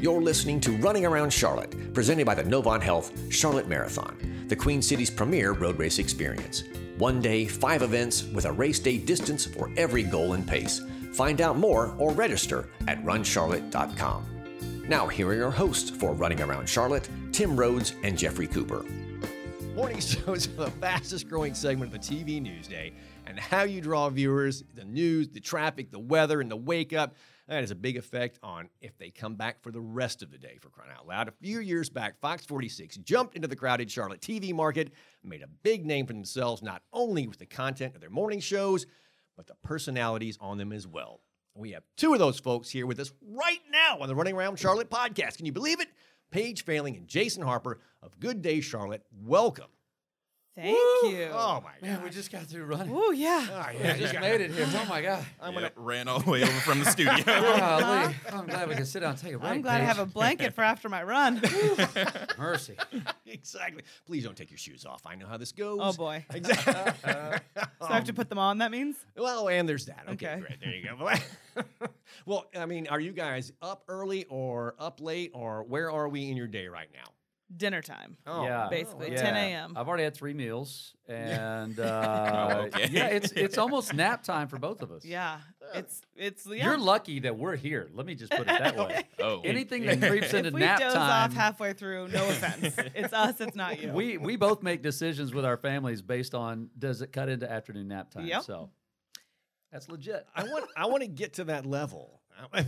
[0.00, 4.80] You're listening to Running Around Charlotte, presented by the Novant Health Charlotte Marathon, the Queen
[4.80, 6.64] City's premier road race experience.
[6.96, 10.80] One day, five events with a race day distance for every goal and pace.
[11.12, 14.84] Find out more or register at runcharlotte.com.
[14.88, 18.86] Now, here are your hosts for Running Around Charlotte Tim Rhodes and Jeffrey Cooper.
[19.74, 22.94] Morning shows are the fastest growing segment of the TV news day,
[23.26, 27.16] and how you draw viewers, the news, the traffic, the weather, and the wake up.
[27.50, 30.38] That has a big effect on if they come back for the rest of the
[30.38, 31.26] day, for crying out loud.
[31.26, 34.92] A few years back, Fox 46 jumped into the crowded Charlotte TV market,
[35.24, 38.86] made a big name for themselves, not only with the content of their morning shows,
[39.36, 41.22] but the personalities on them as well.
[41.56, 44.60] We have two of those folks here with us right now on the Running Around
[44.60, 45.36] Charlotte podcast.
[45.38, 45.88] Can you believe it?
[46.30, 49.02] Paige Failing and Jason Harper of Good Day Charlotte.
[49.24, 49.70] Welcome.
[50.56, 51.28] Thank you.
[51.32, 52.04] Oh my Man, God.
[52.04, 52.92] we just got through running.
[52.94, 53.46] Oh yeah.
[53.50, 54.66] Oh, We just you made it here.
[54.68, 55.24] Oh my God.
[55.40, 57.14] I'm Yep, gonna ran all the way over from the studio.
[57.24, 57.44] Golly.
[57.84, 58.12] Uh-huh.
[58.32, 59.52] I'm glad we can sit down and take a break.
[59.52, 61.40] I'm glad I have a blanket for after my run.
[62.38, 62.76] mercy.
[63.26, 63.84] exactly.
[64.06, 65.02] Please don't take your shoes off.
[65.06, 65.78] I know how this goes.
[65.80, 66.26] oh boy.
[66.34, 66.72] Exactly.
[67.04, 68.58] So I have to put them on.
[68.58, 68.96] That means.
[69.16, 70.04] well, and there's that.
[70.10, 70.40] Okay, Okay.
[70.40, 70.60] great.
[70.60, 71.64] There you go.
[72.26, 76.28] well, I mean, are you guys up early or up late, or where are we
[76.28, 77.10] in your day right now?
[77.56, 78.16] Dinner time.
[78.26, 79.22] Oh, yeah, basically, yeah.
[79.22, 79.72] 10 a.m..
[79.76, 82.88] I've already had three meals, and uh, Oh, okay.
[82.90, 85.04] yeah, it's it's almost nap time for both of us.
[85.04, 85.38] Yeah.
[85.74, 86.64] It's it's yeah.
[86.66, 87.88] You're lucky that we're here.
[87.92, 89.02] Let me just put it that way.
[89.20, 92.74] oh, Anything that creeps into if we nap doze time, off halfway through, no offense.
[92.94, 93.40] it's us.
[93.40, 93.92] It's not you.
[93.92, 97.88] we we both make decisions with our families based on does it cut into afternoon
[97.88, 98.26] nap time.
[98.26, 98.42] Yep.
[98.44, 98.70] So
[99.72, 100.26] that's legit.
[100.34, 100.66] I want.
[100.76, 102.19] I want to get to that level.
[102.52, 102.62] I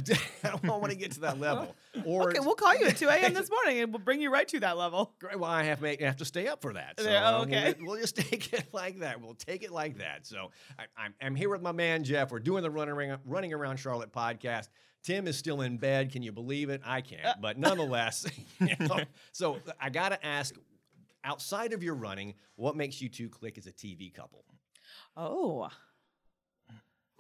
[0.45, 1.75] don't want to get to that level.
[2.07, 3.35] Or okay, we'll call you at 2 a.m.
[3.35, 5.15] this morning, and we'll bring you right to that level.
[5.21, 5.39] Great.
[5.39, 6.99] Well, I have I have to stay up for that.
[6.99, 7.75] So Yeah, uh, okay.
[7.79, 9.21] We'll, we'll just take it like that.
[9.21, 10.27] We'll take it like that.
[10.27, 12.33] So I, I'm, I'm here with my man Jeff.
[12.33, 14.71] We're doing the running around, running around Charlotte podcast.
[15.03, 16.13] Tim is still in bed.
[16.13, 16.81] Can you believe it?
[16.83, 17.41] I can't.
[17.43, 18.27] But nonetheless,
[18.59, 19.01] you know,
[19.33, 20.55] so I got to ask.
[21.25, 24.45] Outside of your running, what makes you two click as a TV couple?
[25.17, 25.69] Oh.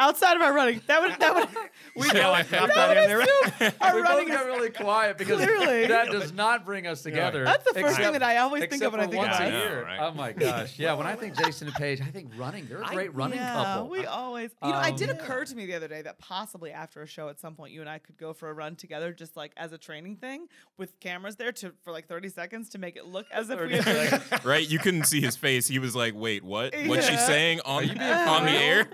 [0.02, 1.48] Outside of our running, that would that would
[1.96, 3.42] We know I dropped that that in would there.
[3.70, 5.86] assume our we both got really quiet because Clearly.
[5.86, 7.44] that does not bring us together.
[7.44, 9.42] That's the first thing that I always think of when I for think once of
[9.42, 9.52] a us.
[9.52, 9.84] Year.
[9.84, 9.98] right?
[10.00, 10.78] Oh my gosh!
[10.78, 12.66] Yeah, when I think Jason and Paige, I think running.
[12.66, 13.90] They're a I- great running yeah, couple.
[13.90, 14.50] we always.
[14.62, 17.06] You know, it did Um, occur to me the other day that possibly after a
[17.06, 19.52] show at some point, you and I could go for a run together, just like
[19.56, 20.46] as a training thing,
[20.78, 23.78] with cameras there to for like thirty seconds to make it look as if we.
[23.80, 24.68] 30 Had right?
[24.68, 25.68] You couldn't see his face.
[25.68, 26.74] He was like, "Wait, what?
[26.86, 28.88] What's she saying on on the air?"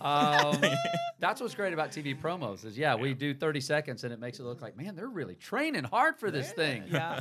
[0.00, 0.41] Um,
[1.20, 4.38] that's what's great about TV promos is yeah, we do 30 seconds and it makes
[4.38, 6.84] it look like man they're really training hard for this thing.
[6.90, 7.20] yeah.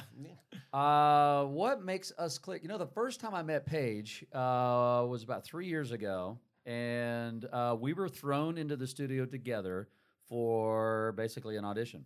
[0.74, 2.64] Uh, what makes us click?
[2.64, 7.46] You know, the first time I met Paige uh, was about three years ago, and
[7.52, 9.90] uh, we were thrown into the studio together
[10.30, 12.06] for basically an audition.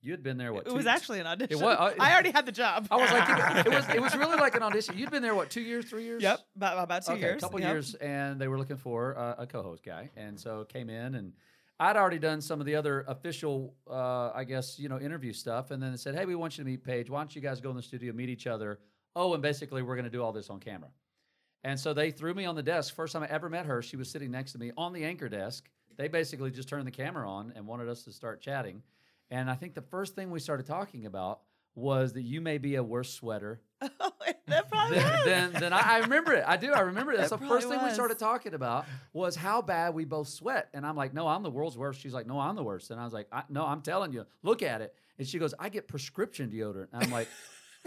[0.00, 0.66] You had been there what?
[0.66, 1.58] It was actually an audition.
[1.58, 2.86] It was- uh, I already had the job.
[2.90, 4.96] I was like, it was it was really like an audition.
[4.96, 5.50] You'd been there what?
[5.50, 6.22] Two years, three years?
[6.22, 7.42] Yep, about, about two okay, years.
[7.42, 7.72] a couple yep.
[7.72, 11.32] years, and they were looking for uh, a co-host guy, and so came in, and
[11.80, 15.72] I'd already done some of the other official, uh, I guess, you know, interview stuff,
[15.72, 17.10] and then they said, "Hey, we want you to meet Paige.
[17.10, 18.78] Why don't you guys go in the studio, meet each other?
[19.16, 20.90] Oh, and basically, we're going to do all this on camera."
[21.64, 22.94] And so they threw me on the desk.
[22.94, 25.28] First time I ever met her, she was sitting next to me on the anchor
[25.28, 25.68] desk.
[25.96, 28.82] They basically just turned the camera on and wanted us to start chatting.
[29.30, 31.40] And I think the first thing we started talking about
[31.74, 35.24] was that you may be a worse sweater that probably then, was.
[35.24, 36.44] then, then I, I remember it.
[36.46, 36.72] I do.
[36.72, 37.18] I remember it.
[37.18, 40.68] That's That the first thing we started talking about was how bad we both sweat.
[40.74, 42.00] And I'm like, no, I'm the world's worst.
[42.00, 42.90] She's like, no, I'm the worst.
[42.90, 44.94] And I was like, I, no, I'm telling you, look at it.
[45.18, 46.88] And she goes, I get prescription deodorant.
[46.92, 47.28] And I'm like,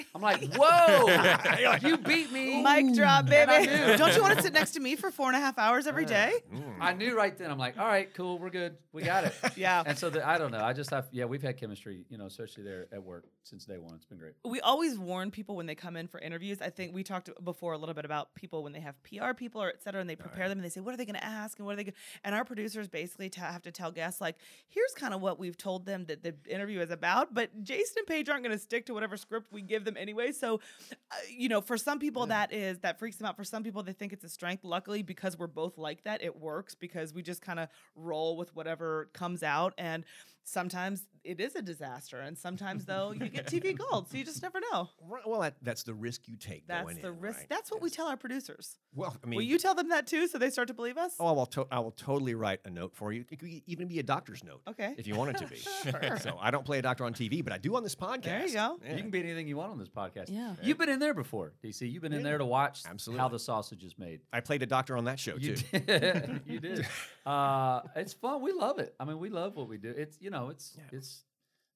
[0.16, 2.63] I'm like, whoa, you beat me.
[2.63, 3.67] Mic drop, baby.
[3.97, 6.06] Don't you want to sit next to me for four and a half hours every
[6.06, 6.34] day?
[6.53, 6.75] Mm.
[6.79, 7.51] I knew right then.
[7.51, 9.34] I'm like, all right, cool, we're good, we got it.
[9.56, 9.84] Yeah.
[9.85, 10.63] And so the, I don't know.
[10.63, 13.78] I just have, yeah, we've had chemistry, you know, especially there at work since day
[13.78, 13.95] one.
[13.95, 14.34] It's been great.
[14.45, 16.61] we always warn people when they come in for interviews.
[16.61, 19.61] I think we talked before a little bit about people when they have PR people
[19.61, 21.23] or et cetera, and they prepare them and they say, what are they going to
[21.23, 24.22] ask and what are they going And our producers basically ta have to tell guests,
[24.22, 24.35] like,
[24.69, 27.34] here's kind of what we've told them that the interview is about.
[27.34, 30.32] But Jason and Paige aren't going to stick to whatever script we give them anyway.
[30.32, 30.59] So,
[30.91, 33.38] uh, you know, for some people that is, that freaks them out.
[33.38, 34.64] For some people, they think it's a strength.
[34.64, 38.55] Luckily, because we're both like that, it works because we just kind of roll with
[38.55, 39.73] whatever comes out.
[39.78, 40.05] And
[40.43, 42.20] sometimes it is a disaster.
[42.20, 44.09] And sometimes, though, you get TV gold.
[44.09, 44.90] So you just never know.
[45.08, 46.66] Right, Well, that, that's the risk you take.
[46.67, 47.40] That's going the in, risk.
[47.40, 47.49] right?
[47.49, 48.78] That's what we tell our producers.
[48.96, 51.14] Well, I mean, Will you tell them that too, so they start to believe us?
[51.20, 51.46] Oh, I will.
[51.47, 53.23] To- I will totally write a note for you.
[53.29, 54.61] It could even be a doctor's note.
[54.67, 54.96] Okay.
[54.97, 55.58] If you want it to be.
[55.91, 56.17] Sure.
[56.20, 58.23] So I don't play a doctor on TV, but I do on this podcast.
[58.23, 58.79] There you go.
[58.84, 58.96] Yeah.
[58.96, 60.26] You can be anything you want on this podcast.
[60.29, 60.53] Yeah.
[60.61, 61.90] You've been in there before, DC.
[61.91, 63.20] You've been in there to watch Absolutely.
[63.22, 64.22] how the sausage is made.
[64.34, 65.79] I played a doctor on that show You too.
[65.79, 66.41] did.
[66.47, 66.88] you did.
[67.26, 68.41] Uh, it's fun.
[68.41, 68.96] We love it.
[68.99, 69.90] I mean, we love what we do.
[69.96, 70.83] It's you know, it's Yeah.
[70.91, 71.23] it's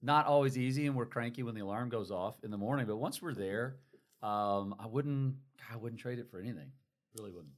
[0.01, 2.85] not always easy, and we're cranky when the alarm goes off in the morning.
[2.87, 3.77] But once we're there,
[4.21, 5.35] um, I wouldn't
[5.71, 6.71] I wouldn't trade it for anything.
[7.17, 7.53] Really wouldn't.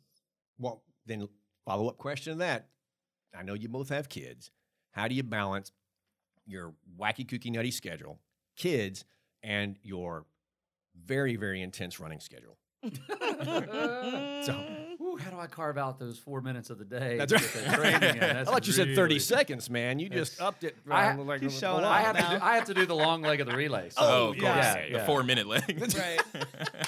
[0.60, 1.28] Well, then
[1.66, 2.70] follow up question to that.
[3.38, 4.52] I know you both have kids.
[4.92, 5.72] How do you balance
[6.46, 8.20] your wacky kooky nutty schedule,
[8.56, 9.04] kids,
[9.44, 10.26] and your
[11.06, 12.58] very, very intense running schedule?
[12.84, 14.87] so Ooh,
[15.20, 17.18] how do I carve out those four minutes of the day?
[17.18, 17.42] That's right.
[17.42, 17.80] get that?
[18.24, 20.00] I That's thought you said 30 seconds, man.
[20.00, 20.76] You just upped it.
[20.90, 21.92] I- like, He's a showing lot.
[21.92, 23.90] I off have to do, I have to do the long leg of the relay.
[23.90, 24.44] So, Oh, of course.
[24.44, 25.06] yeah, The yeah.
[25.06, 25.78] four minute leg.
[25.80, 26.22] That's right.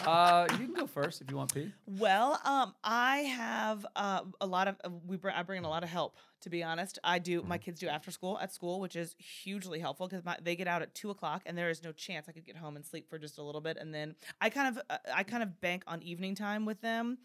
[0.07, 1.71] uh, you can go first if you want, P.
[1.85, 5.69] Well, um, I have uh, a lot of uh, we bring I bring in a
[5.69, 6.15] lot of help.
[6.41, 7.43] To be honest, I do.
[7.43, 10.81] My kids do after school at school, which is hugely helpful because they get out
[10.81, 13.17] at two o'clock, and there is no chance I could get home and sleep for
[13.17, 16.01] just a little bit, and then I kind of uh, I kind of bank on
[16.01, 17.17] evening time with them.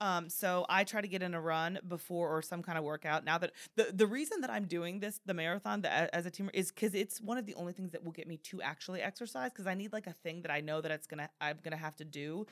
[0.00, 3.24] Um, so I try to get in a run before or some kind of workout.
[3.24, 6.50] Now that the the reason that I'm doing this the marathon that, as a team
[6.52, 9.50] is because it's one of the only things that will get me to actually exercise
[9.50, 11.96] because I need like a thing that I know that it's gonna I'm gonna have
[11.96, 12.46] to do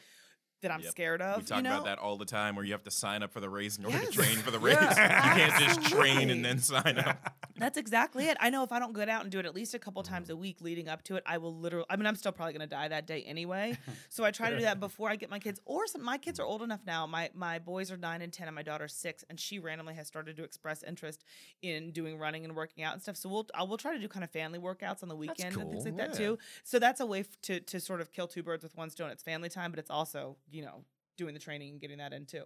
[0.62, 0.90] that I'm Yep.
[0.90, 1.38] scared of.
[1.38, 1.74] We talk you know?
[1.74, 3.84] about that all the time where you have to sign up for the race in
[3.84, 4.06] order Yes.
[4.08, 4.76] to train for the race.
[4.80, 5.34] Yeah.
[5.36, 7.35] you can't just train and then sign up.
[7.58, 8.36] That's exactly it.
[8.40, 10.12] I know if I don't get out and do it at least a couple mm-hmm.
[10.12, 11.86] times a week leading up to it, I will literally.
[11.88, 13.76] I mean, I'm still probably going to die that day anyway.
[14.08, 15.60] so I try to do that before I get my kids.
[15.64, 17.06] Or some, my kids are old enough now.
[17.06, 20.06] My my boys are nine and ten, and my daughter's six, and she randomly has
[20.06, 21.24] started to express interest
[21.62, 23.16] in doing running and working out and stuff.
[23.16, 25.70] So we'll I will try to do kind of family workouts on the weekend and
[25.70, 26.26] things cool, like that yeah.
[26.26, 26.38] too.
[26.64, 29.10] So that's a way f- to to sort of kill two birds with one stone.
[29.10, 30.84] It's family time, but it's also you know
[31.16, 32.44] doing the training and getting that in too.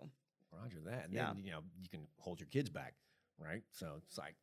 [0.53, 1.07] Roger that.
[1.07, 1.33] And Yeah.
[1.33, 2.95] then, you know, you can hold your kids back,
[3.39, 3.62] right?
[3.71, 4.37] So it's like,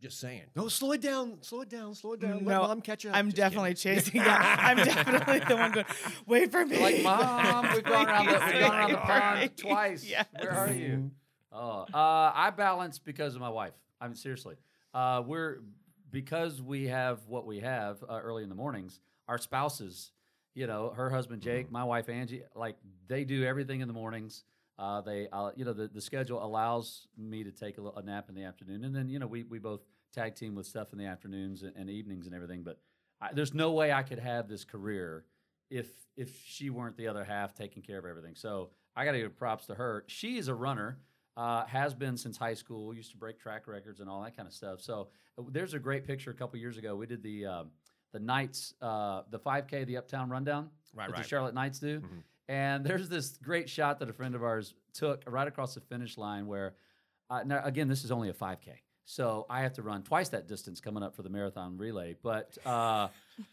[0.00, 2.36] just saying, no, slow it down, slow it down, slow it down.
[2.36, 3.14] Let No, mom catch up.
[3.16, 3.96] I'm Just definitely kidding.
[4.02, 4.20] chasing.
[4.24, 5.86] Yeah, I'm definitely the one going.
[6.26, 6.78] Wait for me.
[6.80, 10.04] Like, mom, we've gone around the, we've gone around the pond twice.
[10.08, 10.26] Yes.
[10.40, 11.10] Where are you?
[11.52, 13.72] Oh, uh, I balance because of my wife.
[14.00, 14.56] I mean, seriously,
[14.94, 15.58] uh, we're
[16.10, 19.00] because we have what we have uh, early in the mornings.
[19.28, 20.12] Our spouses,
[20.54, 22.76] you know, her husband Jake, my wife Angie, like
[23.08, 24.44] they do everything in the mornings.
[24.78, 28.28] Uh, they, uh, you know, the, the schedule allows me to take a, a nap
[28.28, 29.80] in the afternoon, and then you know we we both
[30.14, 32.62] tag team with stuff in the afternoons and, and evenings and everything.
[32.62, 32.78] But
[33.20, 35.24] I, there's no way I could have this career
[35.70, 38.34] if if she weren't the other half taking care of everything.
[38.36, 40.04] So I got to give props to her.
[40.06, 40.98] She is a runner,
[41.36, 42.94] uh, has been since high school.
[42.94, 44.80] Used to break track records and all that kind of stuff.
[44.80, 45.08] So
[45.38, 46.30] uh, there's a great picture.
[46.30, 47.70] A couple years ago, we did the um,
[48.12, 51.22] the Knights, uh, the 5K, the Uptown Rundown Right, that right.
[51.22, 52.00] the Charlotte Knights do.
[52.00, 52.22] Mhm.
[52.48, 56.16] And there's this great shot that a friend of ours took right across the finish
[56.16, 56.74] line where,
[57.30, 58.68] uh, now again, this is only a 5K.
[59.04, 62.16] So I have to run twice that distance coming up for the marathon relay.
[62.22, 63.08] But uh,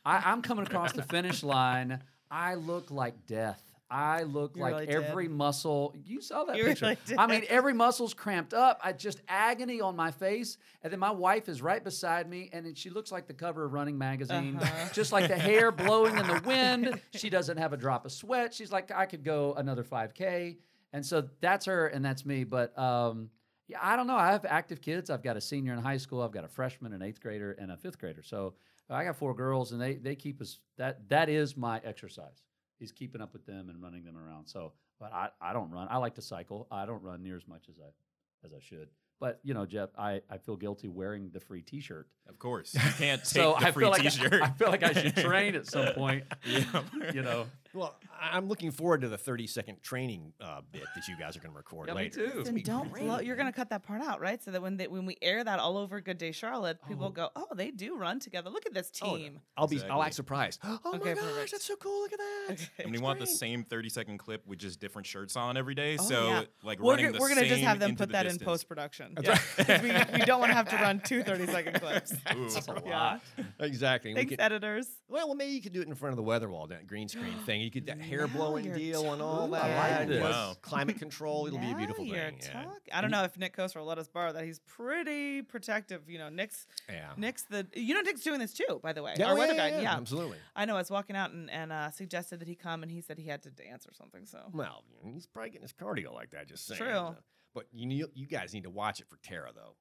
[0.06, 2.02] I, I'm coming across the finish line.
[2.30, 3.62] I look like death.
[3.90, 4.96] I look You like really did.
[5.04, 5.94] every muscle.
[6.06, 6.86] You saw that You picture.
[7.08, 8.80] really I mean, every muscle's cramped up.
[8.84, 10.58] I just agony on my face.
[10.82, 13.64] And then my wife is right beside me, and then she looks like the cover
[13.66, 14.90] of Running Magazine, Uh-huh.
[14.94, 17.00] just like the hair blowing in the wind.
[17.14, 18.54] She doesn't have a drop of sweat.
[18.54, 20.58] She's like, I could go another 5K.
[20.94, 22.44] And so that's her, and that's me.
[22.44, 23.30] But um,
[23.68, 24.16] yeah, I don't know.
[24.16, 25.10] I have active kids.
[25.10, 26.22] I've got a senior in high school.
[26.22, 28.24] I've got a freshman, an eighth grader, and a fifth grader.
[28.24, 28.54] So
[28.90, 30.60] I got four girls, and they they keep us.
[30.78, 32.44] That that is my exercise.
[32.80, 34.48] Is keeping up with them and running them around.
[34.48, 35.88] So, but I, I don't run.
[35.90, 36.68] I like to cycle.
[36.72, 38.90] I don't run near as much as I as I should.
[39.20, 42.08] But you know, Jeff, I, I feel guilty wearing the free T-shirt.
[42.28, 42.74] Of course.
[42.76, 44.42] You can't take So the I free feel like t-shirt.
[44.42, 46.26] I, I feel like I should train at some point.
[46.46, 46.84] Yeah.
[47.14, 51.08] You know, Well, I- I'm looking forward to the 30 second training uh, bit that
[51.08, 52.30] you guys are going to record Yeah, me later.
[52.32, 52.44] too.
[52.44, 53.04] Then don't great.
[53.04, 54.42] blow, you're gonna cut that part out, right?
[54.44, 57.10] So that when they, when we air that all over Good Day Charlotte, people Oh.
[57.10, 58.50] go, "Oh, they do run together.
[58.50, 59.18] Look at this Oh, no.
[59.18, 59.82] team." I'll be.
[59.84, 60.60] I'll act surprised.
[60.66, 61.52] Oh Okay, my gosh, perfect.
[61.52, 62.02] that's so cool!
[62.02, 62.54] Look at that.
[62.54, 62.66] Okay.
[62.80, 65.76] And we It's want the same 30 second clip with just different shirts on every
[65.76, 65.98] day.
[66.00, 66.44] Oh, so, yeah.
[66.64, 68.38] like, We're, running go- the we're gonna just same have them put the that in
[68.40, 69.14] post production.
[69.20, 69.90] That's we,
[70.20, 72.14] we don't want to have to run two 30 second clips.
[72.36, 72.50] Ooh.
[72.50, 72.92] that's a Yeah.
[72.96, 73.22] lot.
[73.60, 74.12] Exactly.
[74.12, 74.88] We Thanks, could- editors.
[75.10, 77.08] well, well, maybe you could do it in front of the weather wall, that green
[77.08, 77.62] screen thing.
[77.66, 79.64] You get that hair blowing you're deal and all Ooh, that.
[79.64, 80.22] I like this.
[80.22, 80.56] Wow.
[80.62, 81.48] Climate control.
[81.48, 82.38] It'll be a beautiful you're thing.
[82.44, 82.66] Yeah.
[82.94, 84.46] I don't know if Nick Kosir will let us borrow that.
[84.46, 86.08] He's pretty protective.
[86.08, 87.14] You know, Nick's Yeah.
[87.18, 89.16] Nick's the you know Nick's doing this too, by the way.
[89.18, 89.76] Yeah, Our oh, weather yeah, guy.
[89.78, 89.96] yeah, Yeah.
[89.98, 90.38] absolutely.
[90.56, 90.76] I know.
[90.76, 93.28] I was walking out and, and uh, suggested that he come, and he said he
[93.28, 94.28] had to dance or something.
[94.28, 96.48] So Well, he's probably getting his cardio like that.
[96.48, 96.80] Just saying.
[96.80, 97.16] True.
[97.56, 99.76] But you you guys need to watch it for Tara though.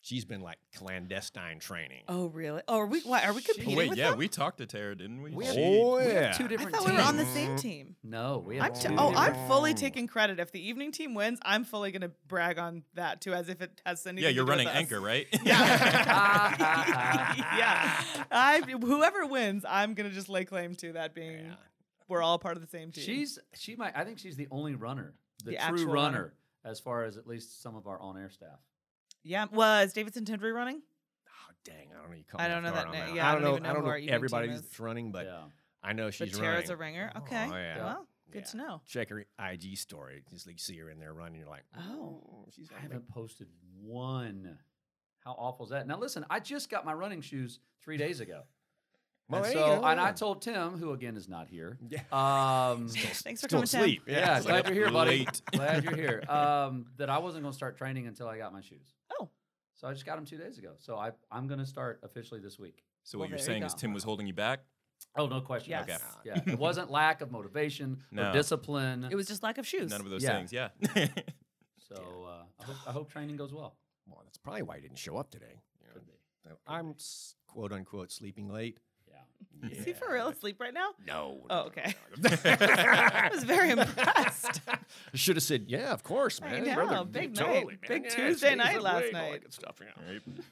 [0.00, 2.04] She's been like clandestine training.
[2.08, 2.62] Oh really?
[2.68, 3.00] Oh, are we?
[3.00, 4.18] Why, are we competing Wait, with yeah, them?
[4.18, 5.32] we talked to Tara, didn't we?
[5.32, 6.32] We have- Oh We have yeah.
[6.32, 6.90] two I different thought teams.
[6.92, 7.96] we were on the same team.
[8.04, 10.38] No, we have I'm two t- oh, I'm fully taking credit.
[10.40, 13.60] If the evening team wins, I'm fully going to brag on that too, as if
[13.60, 14.22] it has anything.
[14.22, 14.76] yeah, you're do with running us.
[14.76, 15.26] anchor, right?
[15.44, 15.58] Yeah.
[17.58, 18.02] yeah.
[18.30, 21.54] I whoever wins, I'm gonna just lay claim to that being Yeah.
[22.08, 23.04] we're all part of the same team.
[23.04, 23.96] She's she might.
[23.96, 25.14] I think she's the only runner,
[25.44, 26.32] the, The true runner, runner.
[26.64, 28.58] as far as at least some of our on-air staff.
[29.28, 29.46] Yeah.
[29.52, 30.80] Was Davidson Tindry running?
[31.28, 32.16] Oh dang, I don't know.
[32.16, 33.56] You caught I don't know that guard on na- yeah, I I don't don't know.
[33.56, 34.62] even know I don't who know our evening team everybody is.
[34.62, 35.42] that's running, but Yeah.
[35.82, 36.70] I know she's But she's Tara's running.
[36.72, 37.12] a ringer.
[37.14, 37.46] Oh, okay.
[37.50, 37.84] Oh, yeah.
[37.84, 38.80] Well, good to know.
[38.86, 40.22] Check her IG story.
[40.28, 41.38] Just like see her in there running.
[41.40, 42.20] You're like, Oh.
[42.32, 43.46] oh she's I haven't posted
[43.80, 44.58] one.
[45.24, 45.86] How awful is that?
[45.86, 48.42] Now listen, I just got my running shoes three days ago.
[49.30, 51.78] Well, and there you so, and I told Tim, who again is not here.
[51.90, 52.00] Yeah.
[52.12, 53.80] Um, Thanks for still coming, Tim.
[53.80, 54.02] asleep.
[54.06, 55.26] yeah, glad you're here, buddy.
[55.52, 56.22] Glad you're here.
[56.28, 58.94] Um, that I wasn't going to start training until I got my shoes.
[59.20, 59.28] Oh.
[59.74, 60.72] So I just got them two days ago.
[60.78, 62.82] So I, I'm going to start officially this week.
[63.04, 63.74] So Well, what you're there you saying is.
[63.74, 64.60] Tim was holding you back?
[65.16, 65.70] Oh, no question.
[65.70, 65.84] Yes.
[65.84, 65.98] Okay.
[66.24, 68.30] Yeah, it wasn't lack of motivation No.
[68.30, 69.06] or discipline.
[69.10, 69.90] It was just lack of shoes.
[69.90, 70.36] None of those Yeah.
[70.38, 70.52] things.
[70.52, 70.68] Yeah.
[71.88, 73.76] so uh, I, hope, I hope training goes well.
[74.06, 75.60] well, that's probably why he didn't show up today.
[75.80, 75.92] you know.
[75.94, 76.12] Could be.
[76.66, 76.94] I'm
[77.46, 78.78] quote unquote sleeping late.
[79.62, 79.70] Yeah.
[79.78, 80.90] Is he for real asleep right now?
[81.06, 81.44] No.
[81.50, 81.94] Oh, okay.
[82.24, 84.60] I was very impressed.
[85.14, 86.54] Should have said, yeah, of course, man.
[86.54, 86.64] I man.
[86.66, 87.66] know, brother, big night.
[87.66, 87.78] man.
[87.88, 89.42] Big Yeah, Tuesday Tuesday night last late, all that night.
[89.42, 89.80] good stuff,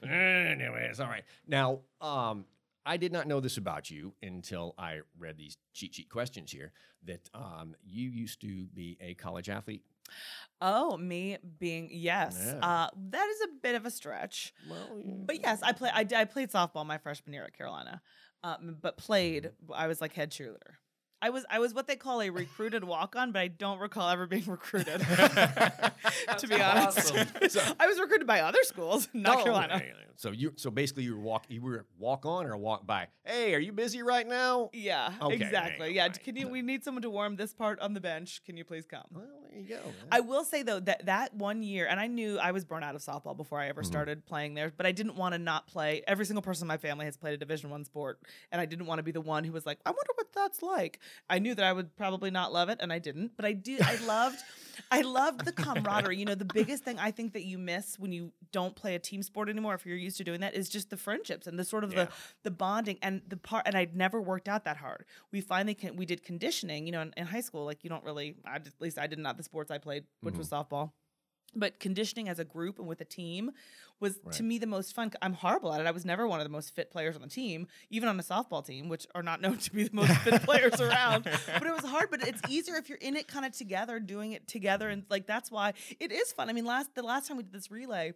[0.03, 0.11] yeah.
[0.11, 1.25] Anyway, it's all right.
[1.47, 2.45] Now, um,
[2.85, 6.73] I did not know this about you until I read these cheat sheet questions here.
[7.05, 9.83] That um, you used to be a college athlete.
[10.61, 12.37] Oh, me being yes.
[12.41, 12.59] Yeah.
[12.65, 14.55] Uh, that is a bit of a stretch.
[14.71, 15.91] Well, But yes, I play.
[15.93, 18.01] I, d- I played softball my freshman year at Carolina,
[18.47, 19.51] um, but played.
[19.75, 20.77] I was like head cheerleader.
[21.23, 24.09] I was I was what they call a recruited walk on, but I don't recall
[24.11, 25.01] ever being recruited.
[26.39, 27.75] to be honest, awesome.
[27.81, 29.75] I was recruited by other schools, not Oh, Carolina.
[29.79, 29.93] yeah, yeah.
[30.19, 33.09] So you, so basically, you were walk, you were walk on or walk by.
[33.25, 34.71] Hey, are you busy right now?
[34.73, 35.95] Yeah, Okay, exactly.
[35.95, 36.23] Yeah, right.
[36.25, 36.49] can you?
[36.49, 38.43] We need someone to warm this part on the bench.
[38.47, 39.05] Can you please come?
[39.13, 39.75] Well, there you go.
[39.85, 39.93] man.
[40.11, 42.95] I will say though that that one year, and I knew I was burnt out
[42.95, 43.87] of softball before I ever Mm-hmm.
[43.93, 46.03] started playing there, but I didn't want to not play.
[46.07, 48.21] Every single person in my family has played a Division One sport,
[48.51, 50.63] and I didn't want to be the one who was like, I wonder what that's
[50.63, 50.99] like.
[51.29, 53.33] I knew that I would probably not love it, and I didn't.
[53.37, 53.83] But I did.
[53.83, 54.39] I loved.
[54.91, 56.19] I loved the camaraderie.
[56.19, 58.99] You know, the biggest thing I think that you miss when you don't play a
[58.99, 61.65] team sport anymore, if you're used to doing that, is just the friendships and the
[61.65, 62.05] sort of Yeah.
[62.05, 62.11] the
[62.45, 63.63] the bonding and the part.
[63.67, 65.07] And I'd never worked out that hard.
[65.33, 65.97] We finally can.
[65.97, 66.87] We did conditioning.
[66.87, 68.37] You know, in, in high school, like you don't really.
[68.45, 70.75] I at least I did not the sports I played, which was Mm-hmm.
[70.75, 70.91] softball.
[71.57, 73.51] But conditioning as a group and with a team
[73.99, 75.11] was to me the most fun.
[75.23, 75.87] I'm horrible at it.
[75.87, 78.23] I was never one of the most fit players on the team, even on a
[78.23, 81.25] softball team, which are not known to be the most fit players around.
[81.25, 82.11] But it was hard.
[82.11, 85.27] But it's easier if you're in it kind of together, doing it together, and like
[85.27, 86.51] that's why it is fun.
[86.51, 88.13] I mean, last the last time we did this relay,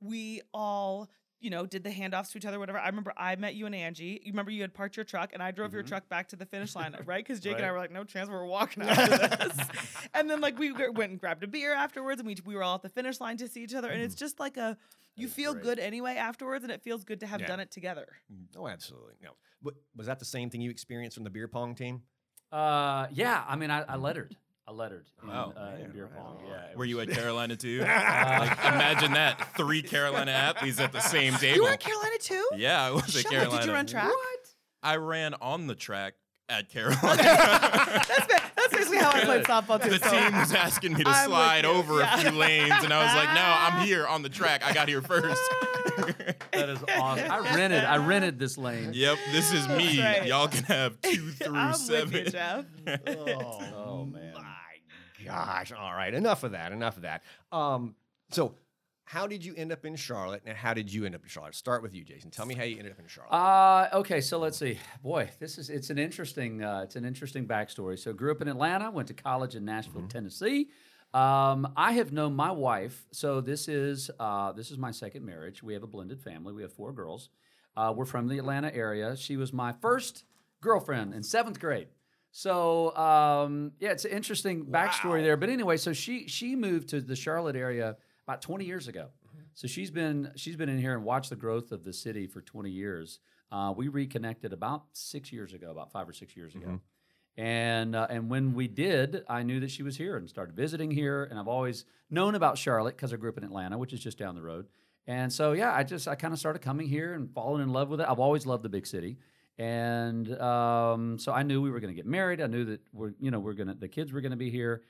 [0.00, 1.08] we all
[1.40, 2.78] you know, did the handoffs to each other, whatever.
[2.78, 4.20] I remember I met you and Angie.
[4.22, 5.88] You remember you had parked your truck and I drove your mm-hmm.
[5.88, 7.24] truck back to the finish line, right?
[7.24, 9.16] Because Jake and I were like, no chance, we're walking after
[9.48, 9.68] this.
[10.14, 12.76] and then like we went and grabbed a beer afterwards, and we we were all
[12.76, 14.24] at the finish line to see each other, and it's mm-hmm.
[14.24, 14.76] just like a
[15.16, 15.64] you feel great.
[15.64, 17.46] good anyway afterwards, and it feels good to have Yeah.
[17.46, 18.06] done it together.
[18.32, 19.14] Mm, oh, absolutely.
[19.22, 19.30] No.
[19.62, 22.02] But was that the same thing you experienced from the beer pong team?
[22.52, 24.36] Uh, yeah, I mean, I, I lettered.
[24.70, 25.52] I lettered in, Wow.
[25.56, 26.36] uh, in beer right pong.
[26.38, 26.46] on.
[26.48, 26.70] Yeah.
[26.70, 27.80] it Were you at Carolina too?
[27.80, 27.88] like,
[28.64, 29.56] imagine that.
[29.56, 31.56] Three Carolina athletes at the same table.
[31.56, 32.48] You were at Carolina too?
[32.56, 33.30] Yeah, I was at Shut up.
[33.32, 33.60] Carolina.
[33.62, 34.04] Did you run track?
[34.06, 34.38] What?
[34.84, 36.14] I ran on the track
[36.48, 37.00] at Carolina.
[37.02, 39.90] That's ba- that's basically how I played softball too.
[39.90, 42.14] the so- team was asking me to I'm slide over yeah.
[42.14, 44.64] a few lanes, and I was like, "No, I'm here on the track.
[44.64, 45.40] I got here first.
[46.52, 47.30] That is awesome.
[47.30, 47.84] I rented.
[47.84, 48.90] I rented this lane.
[48.94, 50.00] yep, this is me.
[50.02, 50.26] Right.
[50.26, 52.12] Y'all can have two through I'm seven.
[52.12, 52.64] with you, Jeff.
[53.06, 54.29] Oh, man.
[55.30, 55.72] Gosh.
[55.72, 56.12] All right.
[56.12, 56.72] Enough of that.
[56.72, 57.22] Enough of that.
[57.52, 57.94] Um,
[58.30, 58.54] so
[59.04, 61.54] how did you end up in Charlotte and how did you end up in Charlotte?
[61.54, 62.30] Start with you, Jason.
[62.30, 63.34] Tell me how you ended up in Charlotte.
[63.34, 64.78] Uh, okay, so let's see.
[65.02, 67.98] Boy, this is it's an interesting uh, it's an interesting backstory.
[67.98, 70.68] So grew up in Atlanta, went to college in Nashville, Tennessee.
[71.12, 73.04] Um, I have known my wife.
[73.10, 75.60] So this is uh, this is my second marriage.
[75.60, 76.52] We have a blended family.
[76.52, 77.30] We have four girls.
[77.76, 79.16] Uh, we're from the Atlanta area.
[79.16, 80.24] She was my first
[80.60, 81.88] girlfriend in seventh grade.
[82.32, 85.36] So um, yeah, it's an interesting backstory there.
[85.36, 87.96] But anyway, so she she moved to the Charlotte area
[88.26, 89.08] about 20 years ago.
[89.54, 92.40] So she's been she's been in here and watched the growth of the city for
[92.40, 93.18] 20 years.
[93.50, 96.80] Uh, we reconnected about six years ago, about five or six years ago.
[97.36, 100.90] And uh, and when we did, I knew that she was here and started visiting
[100.90, 101.24] here.
[101.24, 104.18] And I've always known about Charlotte because I grew up in Atlanta, which is just
[104.18, 104.66] down the road.
[105.06, 107.88] And so yeah, I just I kind of started coming here and falling in love
[107.88, 108.06] with it.
[108.08, 109.16] I've always loved the big city.
[109.60, 112.40] And um, so I knew we were going to get married.
[112.40, 114.82] I knew that we're you know we're gonna the kids were going to be here.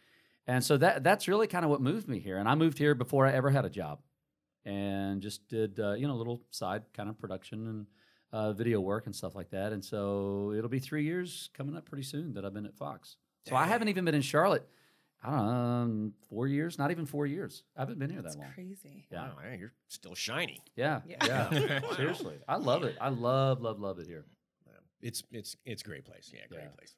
[0.47, 2.39] And so that that's really kind of what moved me here.
[2.39, 3.99] And I moved here before I ever had a job,
[4.65, 7.87] and just did uh, you know a little side kind of production and
[8.33, 9.73] uh, video work and stuff like that.
[9.73, 13.17] And so it'll be three years coming up pretty soon that I've been at Fox.
[13.49, 14.69] So I haven't even been in Charlotte.
[15.23, 17.65] I don't know, um, four years, not even four years.
[17.77, 18.47] I haven't been here that long.
[18.55, 19.07] crazy.
[19.13, 20.63] Yeah, Wow, hey, you're still shiny.
[20.77, 21.49] yeah, Yeah.
[21.53, 21.81] yeah.
[21.97, 22.97] Seriously, I love it.
[23.01, 24.25] I love, love, love it here.
[25.03, 26.31] It's it's it's a great place.
[26.33, 26.69] Yeah, great Yeah.
[26.77, 26.95] place.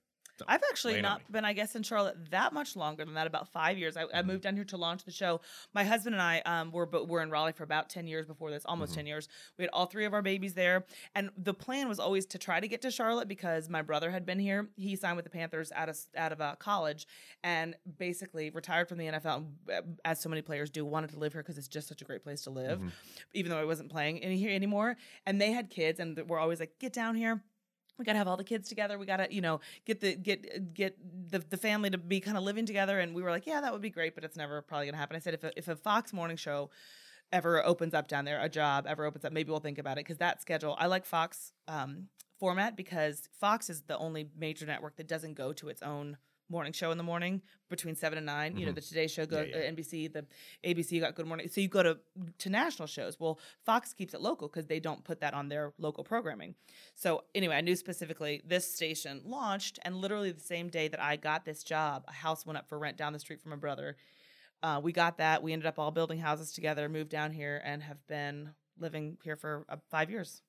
[0.48, 3.14] I've actually Lay it on not been, I guess, in Charlotte that much longer than
[3.14, 3.28] that.
[3.28, 3.96] About five years.
[3.96, 4.16] I, Mm-hmm.
[4.16, 5.40] I moved down here to launch the show.
[5.72, 8.50] My husband and I um, were, but were in Raleigh for about ten years before
[8.50, 8.98] this, almost Mm-hmm.
[9.00, 9.28] ten years.
[9.56, 12.58] We had all three of our babies there, and the plan was always to try
[12.58, 14.68] to get to Charlotte because my brother had been here.
[14.74, 17.06] He signed with the Panthers out of out of uh, college,
[17.44, 20.84] and basically retired from the NFL, uh, as so many players do.
[20.84, 22.88] Wanted to live here because it's just such a great place to live, Mm-hmm.
[23.34, 24.96] even though I wasn't playing in here anymore.
[25.24, 27.44] And they had kids, and we're always like, get down here
[27.98, 28.98] we gotta have all the kids together.
[28.98, 30.96] We gotta, you know, get the get get
[31.30, 32.98] the, the family to be kind of living together.
[33.00, 35.16] And we were like, yeah, that would be great, but it's never probably gonna happen.
[35.16, 36.70] I said, if a, if a Fox morning show
[37.32, 40.04] ever opens up down there, a job ever opens up, maybe we'll think about it
[40.04, 40.76] because that schedule.
[40.78, 42.08] I like Fox um,
[42.38, 46.16] format because Fox is the only major network that doesn't go to its own
[46.52, 47.40] morning show in the morning
[47.70, 49.50] between seven and 9 You know, the Today Show, go Mm-hmm.
[49.56, 49.68] Yeah, yeah.
[49.68, 50.26] uh, NBC, the
[50.64, 51.48] ABC you got Good Morning.
[51.48, 51.98] So you go to
[52.38, 53.18] to national shows.
[53.18, 56.54] Well, Fox keeps it local because they don't put that on their local programming.
[56.94, 61.16] So anyway, I knew specifically this station launched, and literally the same day that I
[61.16, 63.96] got this job, a house went up for rent down the street from my brother.
[64.62, 65.42] Uh, we got that.
[65.42, 69.34] We ended up all building houses together, moved down here, and have been living here
[69.36, 70.42] for uh, five years.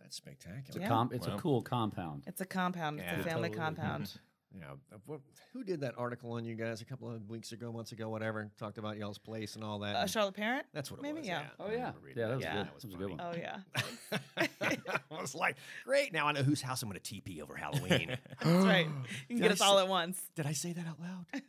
[0.00, 0.62] That's spectacular.
[0.66, 1.36] It's, a, com- it's Wow.
[1.36, 2.24] a cool compound.
[2.26, 2.98] It's a compound.
[3.00, 3.20] It's Yeah.
[3.20, 3.64] a family Totally.
[3.64, 4.12] compound.
[4.56, 4.66] Yeah.
[5.06, 5.20] what-
[5.52, 8.50] Who did that article on you guys a couple of weeks ago, months ago, whatever?
[8.58, 9.96] Talked about y'all's place and all that.
[9.96, 10.66] Uh, Charlotte Parent.
[10.72, 11.28] that's what it maybe, was.
[11.28, 11.42] yeah.
[11.58, 12.52] Oh yeah, yeah, that was Yeah.
[12.54, 12.66] good.
[12.66, 13.20] That was That was a good one.
[13.20, 14.48] Oh yeah,
[15.10, 16.12] I was like, great.
[16.12, 18.16] Now I know whose house I'm going to TP over Halloween.
[18.42, 18.86] that's right.
[19.28, 20.20] You can Did get I us all at once.
[20.34, 21.26] Did I say that out loud?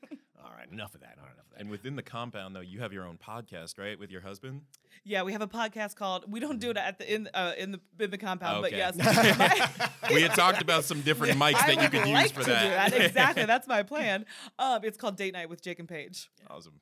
[0.45, 0.71] all right.
[0.71, 1.15] Enough of that.
[1.17, 1.59] All right, enough of that.
[1.61, 4.61] And within the compound, though, you have your own podcast, right, with your husband?
[5.03, 6.25] Yeah, we have a podcast called.
[6.31, 8.77] We don't do it at the in uh, in the in the compound, but Okay.
[8.77, 8.95] yes,
[10.09, 12.49] we had talked about some different mics that you would could like use for to
[12.49, 12.91] that.
[12.91, 13.05] do that.
[13.05, 14.25] Exactly, that's my plan.
[14.59, 16.29] Um, it's called Date Night with Jake and Paige.
[16.49, 16.79] awesome.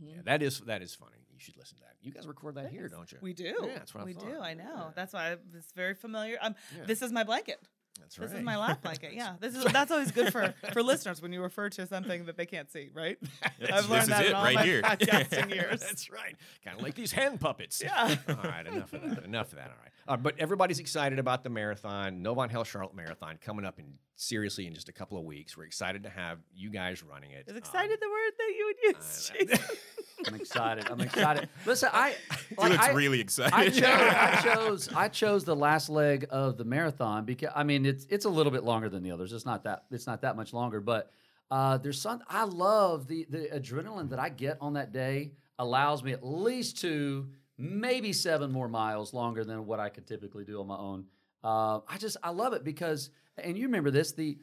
[0.00, 1.12] Yeah, that is that is funny.
[1.32, 1.94] You should listen to that.
[2.02, 3.18] You guys record that here, don't you?
[3.20, 3.44] We do.
[3.62, 4.24] Yeah, that's what I we thought.
[4.26, 4.40] do.
[4.40, 4.64] I know.
[4.64, 4.84] Yeah.
[4.96, 6.36] That's why it's very familiar.
[6.40, 6.84] Um, Yeah.
[6.86, 7.60] this is my blanket.
[8.00, 8.38] That's This right.
[8.38, 9.12] is my lap blanket.
[9.14, 12.36] Yeah, this is that's always good for for listeners when you refer to something that
[12.36, 12.90] they can't see.
[12.92, 13.18] Right?
[13.60, 14.82] Yes, I've learned this that in all right my here.
[14.82, 15.80] podcasting years.
[15.80, 16.36] That's right.
[16.64, 17.82] Kind of like these hand puppets.
[17.82, 18.16] Yeah.
[18.28, 19.24] All right, enough of that.
[19.24, 19.68] Enough of that.
[19.70, 19.92] All right.
[20.06, 24.66] Uh, but everybody's excited about the marathon, Novant Health Charlotte Marathon, coming up in seriously
[24.66, 25.56] in just a couple of weeks.
[25.56, 27.44] We're excited to have you guys running it.
[27.46, 29.32] Is Um, excited the word that you would use?
[30.26, 30.30] I know.
[30.30, 30.34] Jason?
[30.34, 30.90] I'm excited.
[30.90, 31.48] I'm excited.
[31.66, 32.14] Listen, I
[32.48, 33.54] He like, looks I- really excited.
[33.54, 37.86] I chose, I chose I chose the last leg of the marathon because I mean
[37.86, 39.32] it's it's a little bit longer than the others.
[39.32, 41.10] It's not that it's not that much longer, but
[41.50, 46.02] uh, there's some I love the the adrenaline that I get on that day allows
[46.02, 50.60] me at least two maybe seven more miles longer than what I could typically do
[50.60, 51.06] on my own.
[51.42, 54.38] Uh, I just I love it because and you remember this the.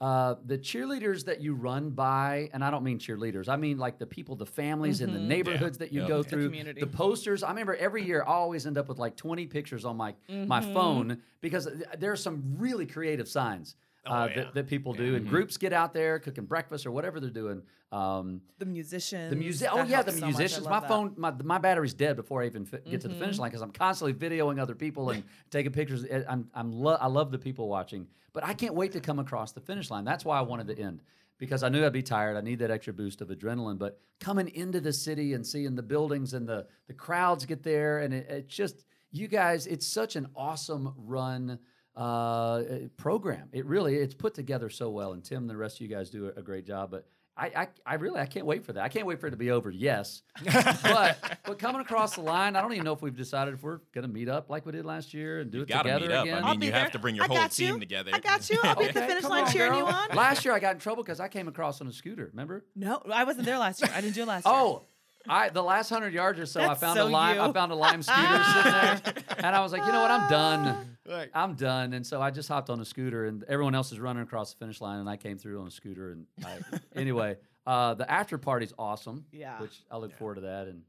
[0.00, 3.98] Uh, the cheerleaders that you run by, and I don't mean cheerleaders, I mean like
[3.98, 6.08] the people, the families in the neighborhoods that you Yeah.
[6.08, 6.80] go The through, community.
[6.80, 7.42] the posters.
[7.42, 10.62] I remember every year I always end up with like 20 pictures on my my
[10.62, 14.34] phone because there are some really creative signs uh, Oh, yeah.
[14.44, 17.62] that, that people do, and groups get out there cooking breakfast or whatever they're doing.
[17.92, 19.30] Um, the musicians.
[19.30, 20.22] the music, oh yeah, the helps so much.
[20.22, 20.68] I musicians.
[20.68, 20.88] my that.
[20.88, 23.62] phone, my my battery's dead before I even fi- get to the finish line because
[23.62, 26.04] I'm constantly videoing other people and taking pictures.
[26.28, 29.52] I'm I'm lo- I love the people watching, but I can't wait to come across
[29.52, 30.04] the finish line.
[30.04, 31.02] That's why I wanted to end
[31.38, 32.36] because I knew I'd be tired.
[32.36, 33.78] I need that extra boost of adrenaline.
[33.78, 37.98] But coming into the city and seeing the buildings and the the crowds get there,
[37.98, 41.58] and it, it just you guys, it's such an awesome run
[41.96, 42.62] uh,
[42.96, 43.48] program.
[43.52, 46.10] It really it's put together so well, and Tim and the rest of you guys
[46.10, 46.90] do a, a great job.
[46.90, 48.82] But I, I, I really I can't wait for that.
[48.84, 49.70] I can't wait for it to be over.
[49.70, 53.62] Yes, but but coming across the line, I don't even know if we've decided if
[53.62, 56.00] we're going to meet up like we did last year and do You it together
[56.00, 56.24] meet up.
[56.24, 56.42] again.
[56.44, 56.80] I I'll mean, be you there.
[56.82, 57.80] have to bring your I whole got team you.
[57.80, 58.10] together.
[58.14, 58.58] I got you.
[58.62, 60.08] I'll be at the finish line on, cheering you on.
[60.14, 62.26] Last year I got in trouble because I came across on a scooter.
[62.30, 62.64] Remember?
[62.76, 63.90] No, I wasn't there last year.
[63.94, 64.54] I didn't do it last year.
[64.54, 64.84] Oh,
[65.28, 67.40] I the last hundred yards or so, I found so a lime.
[67.40, 69.00] I found a lime scooter sitting there,
[69.38, 70.89] and I was like, you know what, I'm done.
[71.10, 71.30] Right.
[71.34, 71.92] I'm done.
[71.92, 74.58] And so I just hopped on a scooter, and everyone else is running across the
[74.58, 76.12] finish line, and I came through on a scooter.
[76.12, 76.58] And I,
[76.94, 79.24] anyway, uh, the after party's awesome.
[79.32, 79.60] Yeah.
[79.60, 80.68] which I look forward to that.
[80.68, 80.82] And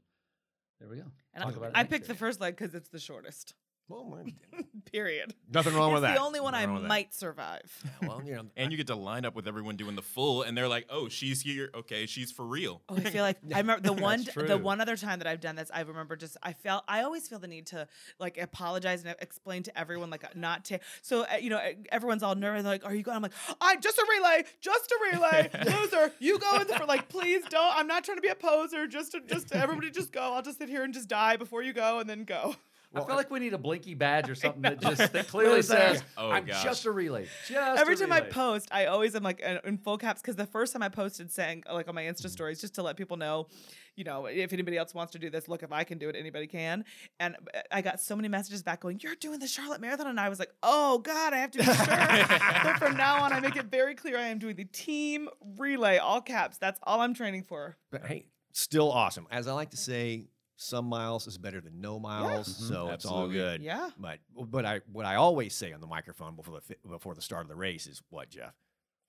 [0.80, 1.04] there we go.
[1.34, 3.54] And Talk I, about I next picked the first leg because it's the shortest.
[3.92, 4.24] Well,
[4.92, 5.34] Period.
[5.52, 6.14] nothing wrong it's with that.
[6.16, 6.88] the only one I Nothing wrong that.
[6.88, 7.62] might survive.
[7.84, 10.42] Yeah, well, you know, and you get to line up with everyone doing the full,
[10.42, 11.70] and they're like, "Oh, she's here.
[11.74, 14.96] Okay, she's for real." Oh, I feel like I remember the one the one other
[14.96, 15.70] time that I've done this.
[15.72, 17.86] I remember just I felt I always feel the need to
[18.18, 20.78] like apologize and explain to everyone like not to.
[21.02, 22.62] So uh, you know everyone's all nervous.
[22.62, 26.12] They're like, "Are you going?" I'm like, "I just a relay, just a relay, loser.
[26.18, 26.88] You go in the front.
[26.88, 27.76] Like, please don't.
[27.76, 28.86] I'm not trying to be a poser.
[28.86, 30.20] Just to just to, everybody just go.
[30.34, 32.56] I'll just sit here and just die before you go, and then go."
[32.94, 36.02] I feel like we need a blinky badge or something that just that clearly says,
[36.16, 36.62] Oh, "I'm gosh.
[36.62, 39.78] just a relay." Just Every a time I post, I always am like in- in
[39.78, 42.74] full caps because the first time I posted saying like on my Insta stories just
[42.74, 43.48] to let people know,
[43.96, 46.16] you know, if anybody else wants to do this, look, if I can do it,
[46.16, 46.84] anybody can.
[47.20, 50.20] And uh, I got so many messages back going, "You're doing the Charlotte Marathon," and
[50.20, 51.74] I was like, "Oh God, I have to be sure."
[52.64, 55.98] but from now on, I make it very clear I am doing the team relay,
[55.98, 56.58] all caps.
[56.58, 57.76] That's all I'm training for.
[57.90, 59.26] But hey, still awesome.
[59.30, 60.26] As I like to say,
[60.62, 62.72] some miles is better than no miles, mm-hmm.
[62.72, 63.62] so it's all good.
[63.62, 63.90] Yeah.
[63.98, 67.42] But but I what I always say on the microphone before the before the start
[67.42, 68.54] of the race is what Jeff.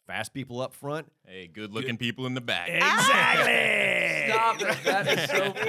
[0.05, 1.09] Fast people up front.
[1.25, 2.67] Hey, good looking people in the back.
[2.67, 4.27] Exactly.
[4.27, 4.83] Stop it!
[4.83, 5.53] That is so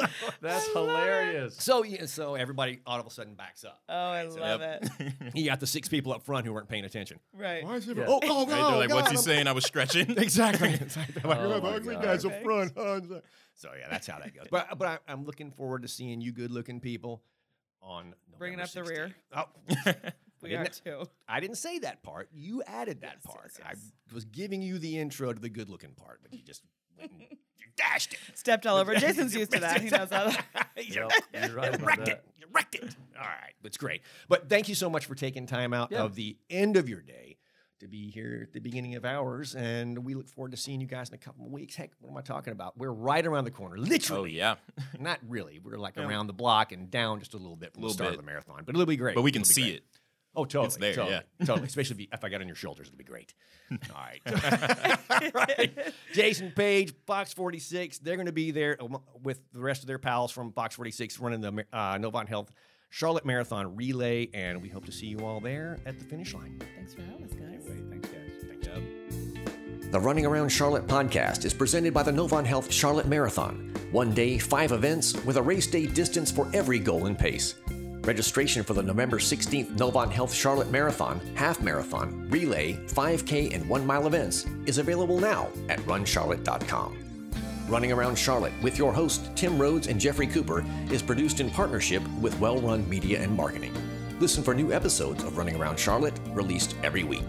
[0.00, 0.10] funny.
[0.40, 1.56] That's hilarious.
[1.56, 3.80] So so everybody all of a sudden backs up.
[3.88, 4.84] Oh, I love Yep.
[5.00, 5.12] it.
[5.34, 7.20] You got the six people up front who weren't paying attention.
[7.32, 7.62] Right.
[7.64, 7.96] Why is it?
[7.96, 8.06] Yeah.
[8.08, 8.48] Oh, oh, Right?
[8.48, 9.46] They're oh, like, what's he God, saying?
[9.46, 10.10] I was stretching.
[10.18, 10.74] Exactly.
[10.74, 11.22] Exactly.
[11.24, 12.02] Like, Oh "Oh, my ugly God.
[12.04, 12.74] guys up Perfect.
[12.74, 13.06] front.
[13.12, 13.20] huh?"
[13.54, 14.46] So yeah, that's how that goes.
[14.50, 17.22] But but I, I'm looking forward to seeing you good-looking people
[17.82, 19.14] on Bringing November up the rear.
[19.32, 19.44] 16th.
[19.86, 20.10] Oh, We
[20.50, 21.10] Didn't are too.
[21.28, 22.28] I didn't say that part.
[22.32, 23.50] You added that Yes, part.
[23.58, 23.92] yes, yes.
[24.10, 26.62] I was giving you the intro to the good-looking part, but you just
[26.98, 28.18] went and you dashed it.
[28.34, 28.94] Stepped all over.
[28.96, 29.80] Jason's used to that.
[29.80, 30.24] He knows how.
[30.30, 30.44] To-
[30.82, 32.08] Yep, you're right about wrecked that.
[32.08, 32.24] it.
[32.38, 32.84] You wrecked it.
[33.18, 34.00] All right, that's great.
[34.28, 36.02] But thank you so much for taking time out Yeah.
[36.02, 37.36] of the end of your day
[37.80, 40.86] to be here at the beginning of ours, and we look forward to seeing you
[40.86, 41.74] guys in a couple of weeks.
[41.74, 42.78] Heck, what am I talking about?
[42.78, 44.20] We're right around the corner, literally.
[44.20, 44.54] oh yeah,
[44.98, 45.60] Not really.
[45.62, 48.10] We're like around the block and down just a little bit from the Little start
[48.12, 48.18] bit.
[48.18, 49.14] of the marathon, but it'll be great.
[49.14, 49.74] but we can It'll see great.
[49.76, 49.84] it.
[50.36, 50.76] Oh, totally.
[50.80, 51.46] there, totally, yeah.
[51.46, 51.66] totally.
[51.66, 53.34] Especially if, you- if I got on your shoulders, it'll be great.
[53.72, 54.20] All right.
[55.10, 55.92] All right.
[56.12, 57.98] Jason Paige, Fox 46.
[57.98, 58.78] They're going to be there
[59.22, 62.50] with the rest of their pals from Fox 46 running the uh, Novant Health
[62.90, 66.60] Charlotte Marathon Relay, and we hope to see you all there at the finish line.
[66.76, 67.64] Thanks for having us, guys.
[67.88, 68.30] Thanks, guys.
[68.48, 68.66] Thanks.
[68.66, 69.92] Deb.
[69.92, 73.72] The Running Around Charlotte podcast is presented by the Novant Health Charlotte Marathon.
[73.92, 77.54] One day, five events with a race day distance for every goal and pace.
[78.04, 83.86] Registration for the November 16th Novant Health Charlotte Marathon, Half Marathon, Relay, 5K, and 1
[83.86, 86.96] mile events is available now at runcharlotte.com.
[87.68, 92.02] Running Around Charlotte with your hosts Tim Rhodes and Jeffrey Cooper is produced in partnership
[92.20, 93.72] with Well Run Media and Marketing.
[94.18, 97.24] Listen for new episodes of Running Around Charlotte released every week.